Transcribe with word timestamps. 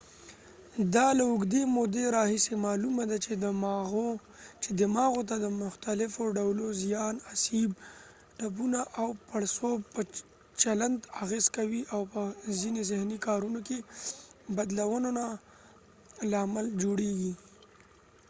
دا 0.95 1.07
له 1.17 1.23
اوږدې 1.31 1.63
مودې 1.75 2.05
راهیسې 2.17 2.53
معلومه 2.65 3.03
ده 3.09 3.17
چې 4.63 4.73
دماغو 4.81 5.21
ته 5.29 5.33
د 5.43 5.45
مختلفو 5.61 6.23
ډولو 6.37 6.65
زیان 6.83 7.15
اسیب 7.33 7.71
ټپونه 8.37 8.79
او 9.01 9.07
پړسوب 9.27 9.79
په 9.93 10.01
چلند 10.61 10.99
اغېز 11.23 11.45
کوي 11.57 11.81
او 11.93 12.01
په 12.13 12.21
ځینې 12.59 12.81
ذهني 12.91 13.17
کارونو 13.27 13.59
کې 13.67 13.77
بدلونونو 14.57 15.23
لامل 16.31 16.67
جوړیږي 16.83 17.33